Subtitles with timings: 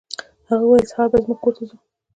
[0.49, 1.77] هغه وویل سهار به زموږ کور ته ځو.